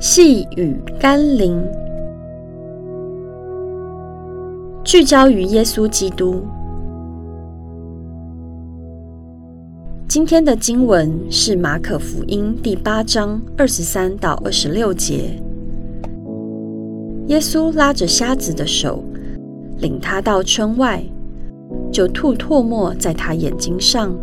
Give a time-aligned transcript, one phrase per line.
[0.00, 1.62] 细雨甘霖，
[4.82, 6.42] 聚焦于耶稣基督。
[10.08, 15.38] 今天的经文是马可福音第八章二十三到二十六节。
[17.26, 19.04] 耶稣拉着瞎子的手，
[19.80, 21.04] 领他到村外，
[21.92, 24.16] 就吐唾沫在他眼睛上，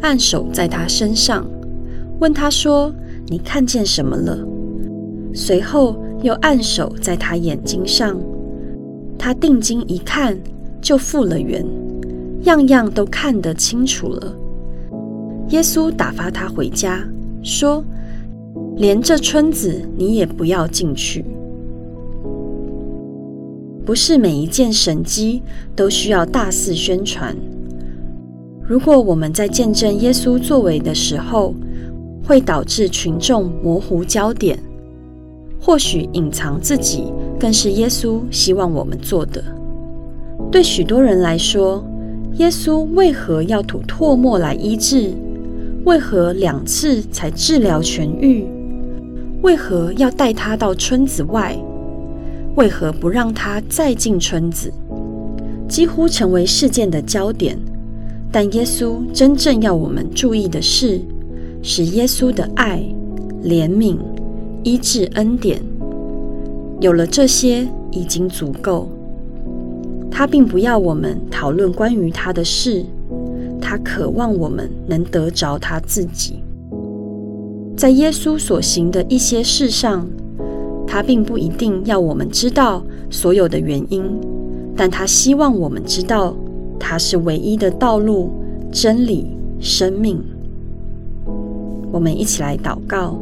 [0.00, 1.46] 按手在他身上，
[2.20, 2.90] 问他说
[3.28, 4.38] ：“你看见什么了？”
[5.34, 8.16] 随后又按手在他眼睛上，
[9.18, 10.38] 他定睛一看，
[10.80, 11.66] 就复了原，
[12.44, 14.32] 样样都看得清楚了。
[15.48, 17.04] 耶稣打发他回家，
[17.42, 17.84] 说
[18.78, 21.24] ：“连这村子你也不要进去。”
[23.84, 25.42] 不是每一件神迹
[25.74, 27.36] 都需要大肆宣传。
[28.62, 31.54] 如果我们在见证耶稣作为的时候，
[32.24, 34.58] 会导致群众模糊焦点。
[35.66, 39.42] 或许隐藏自己，更是耶稣希望我们做的。
[40.52, 41.82] 对许多人来说，
[42.34, 45.14] 耶稣为何要吐唾沫来医治？
[45.86, 48.46] 为何两次才治疗痊愈？
[49.40, 51.56] 为何要带他到村子外？
[52.56, 54.70] 为何不让他再进村子？
[55.66, 57.58] 几乎成为事件的焦点。
[58.30, 61.00] 但耶稣真正要我们注意的是，
[61.62, 62.84] 是耶稣的爱、
[63.42, 63.96] 怜悯。
[64.64, 65.62] 医治恩典，
[66.80, 68.88] 有了这些已经足够。
[70.10, 72.82] 他并不要我们讨论关于他的事，
[73.60, 76.42] 他渴望我们能得着他自己。
[77.76, 80.08] 在耶稣所行的一些事上，
[80.86, 84.02] 他并不一定要我们知道所有的原因，
[84.74, 86.34] 但他希望我们知道，
[86.80, 88.30] 他是唯一的道路、
[88.72, 89.26] 真理、
[89.60, 90.22] 生命。
[91.92, 93.18] 我们一起来祷告。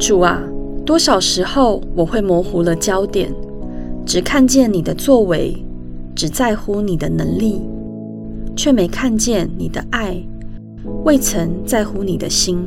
[0.00, 0.42] 主啊，
[0.86, 3.30] 多少时候我会模糊了焦点，
[4.06, 5.54] 只看见你的作为，
[6.14, 7.60] 只在乎你的能力，
[8.56, 10.16] 却没看见你的爱，
[11.04, 12.66] 未曾在乎你的心。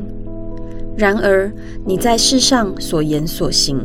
[0.96, 1.52] 然而
[1.84, 3.80] 你在世上所言所行，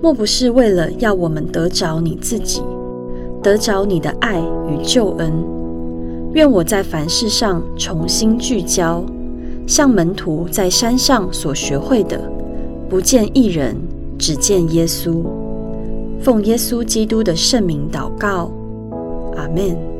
[0.00, 2.62] 莫不是为了要我们得着你自己，
[3.42, 5.30] 得着你的爱与救恩？
[6.32, 9.04] 愿我在凡事上重新聚焦，
[9.66, 12.18] 像门徒在山上所学会的。
[12.88, 13.76] 不见一人，
[14.16, 15.24] 只见耶稣。
[16.20, 18.50] 奉耶稣基督的圣名祷告，
[19.36, 19.95] 阿门。